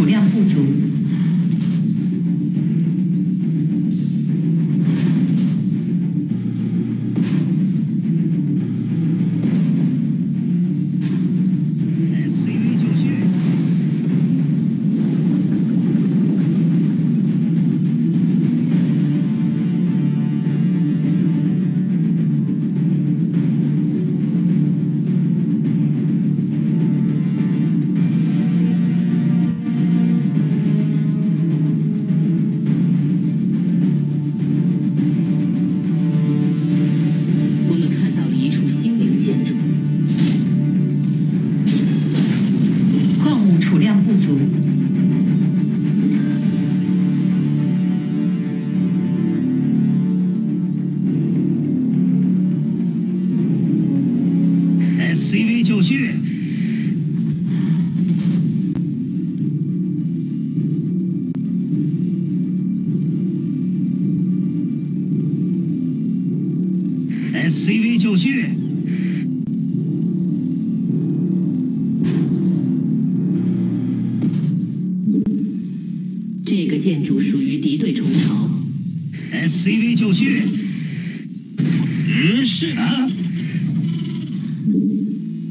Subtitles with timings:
[0.00, 0.99] 储量不足。
[76.80, 78.50] 建筑属于敌对重巢。
[79.32, 80.42] SCV 就绪。
[82.08, 83.08] 嗯，是啊。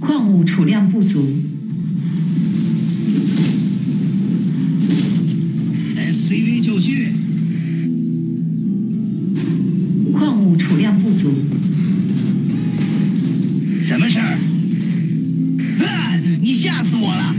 [0.00, 1.24] 矿物储量不足。
[5.96, 7.08] SCV 就绪。
[10.12, 11.30] 矿物储量不足。
[13.86, 14.38] 什么事儿？
[15.84, 16.18] 啊！
[16.40, 17.34] 你吓死我了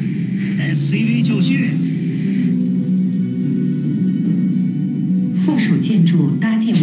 [0.75, 1.91] ！SCV 就绪。
[6.41, 6.74] 搭建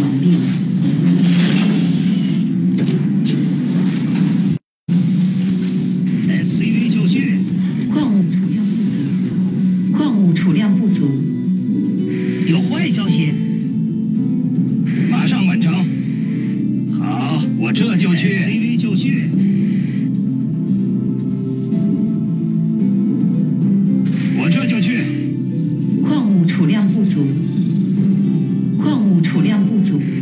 [29.79, 30.18] Ginzu.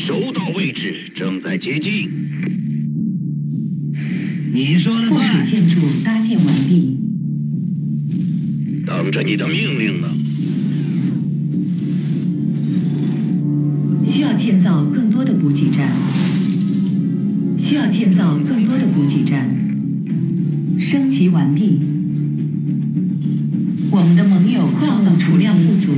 [0.00, 2.08] 收到位置，正在接近。
[4.52, 6.96] 你说的附属建筑搭建完毕。
[8.86, 10.08] 等着你的命令呢。
[14.04, 15.90] 需要建造更多的补给站。
[17.58, 19.50] 需要建造更多的补给站。
[20.78, 21.80] 升级完毕。
[23.90, 25.90] 我们的盟友矿储量不足。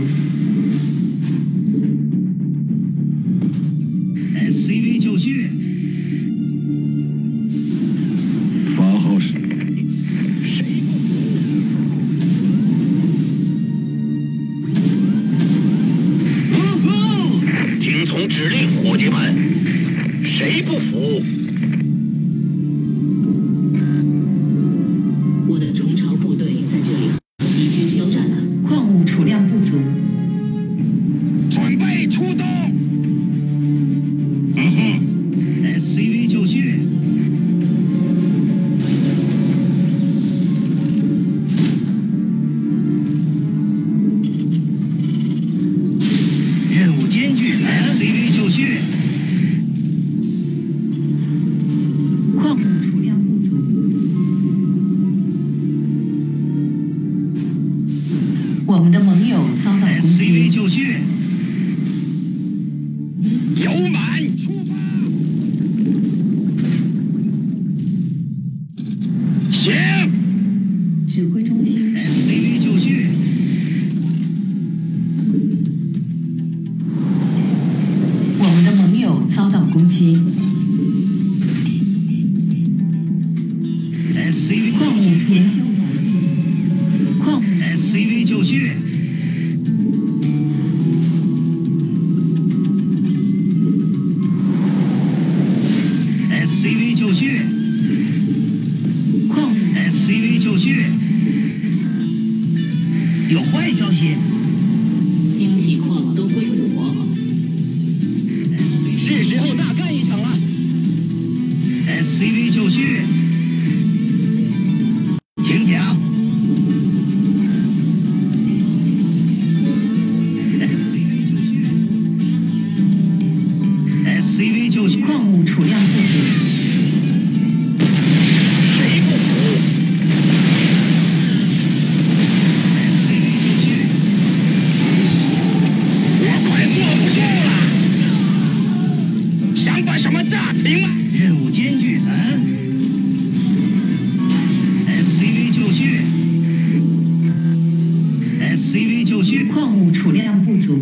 [148.71, 150.79] CV 就区矿物储量不足。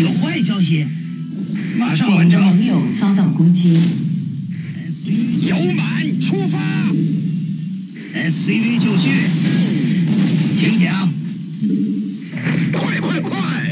[0.00, 0.84] 有坏消息，
[1.78, 2.42] 马上完成。
[2.42, 3.78] 朋友遭到攻击。
[5.42, 6.58] 油满出发。
[8.16, 9.10] SCV 就区，
[10.58, 11.08] 请讲。
[12.72, 13.63] 快快快！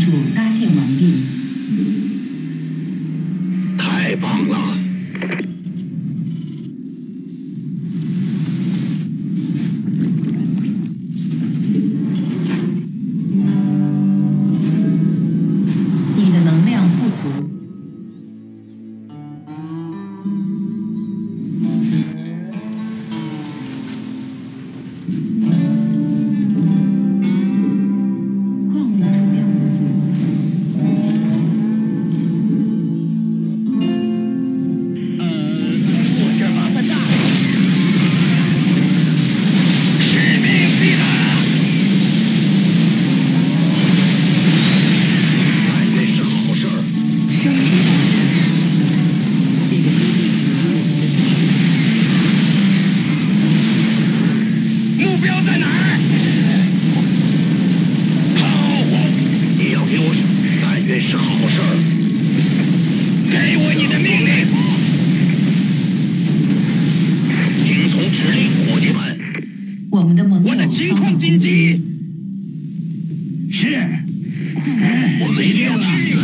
[0.00, 0.12] Chủ
[70.72, 71.78] 情况紧急。
[73.52, 73.66] 是，
[75.20, 76.16] 我们一定要支援。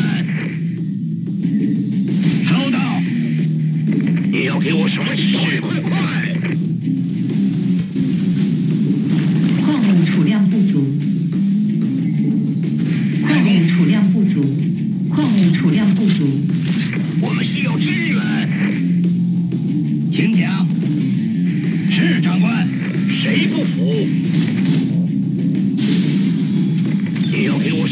[2.46, 2.78] 收到。
[4.32, 5.60] 你要给我什么指示？
[5.60, 6.27] 快快！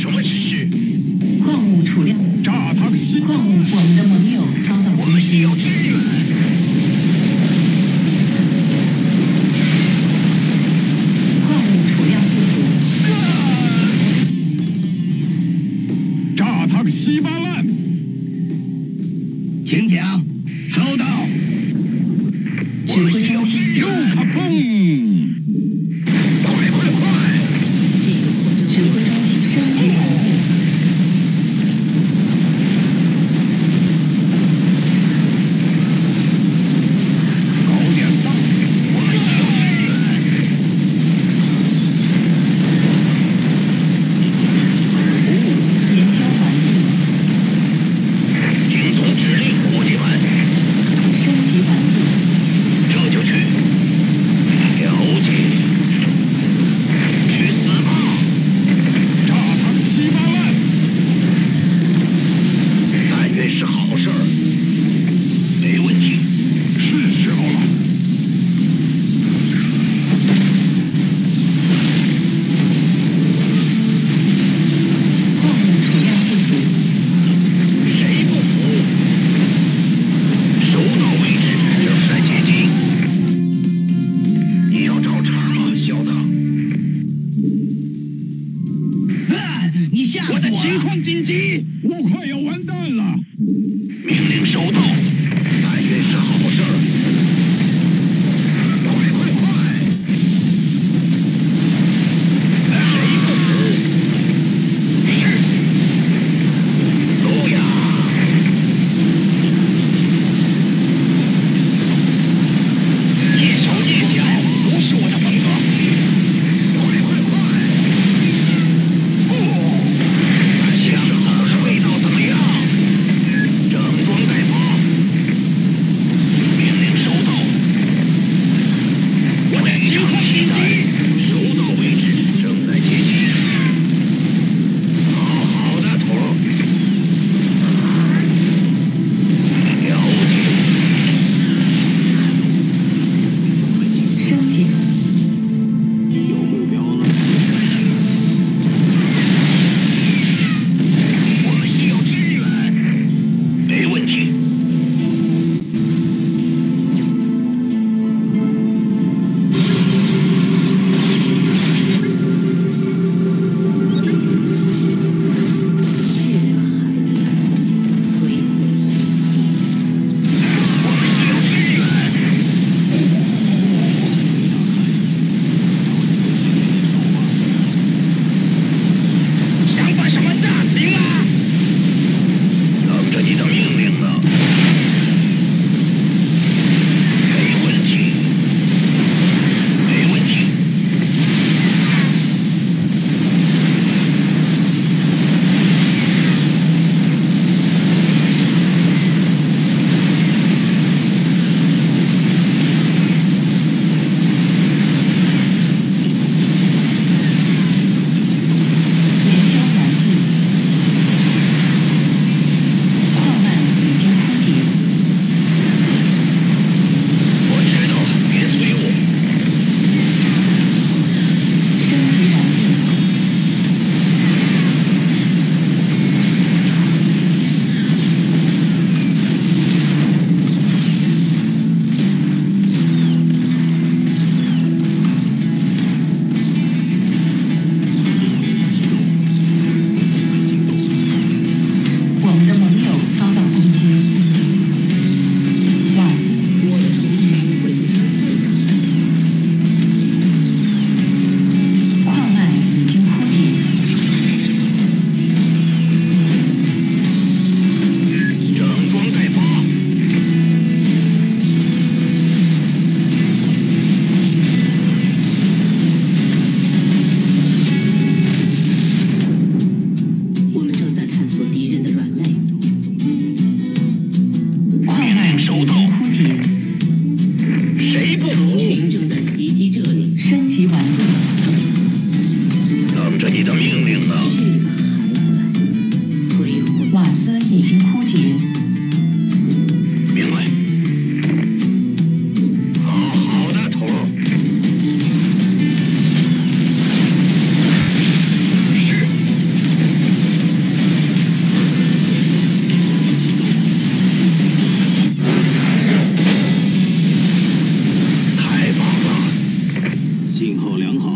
[0.06, 0.55] tuition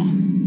[0.00, 0.39] all.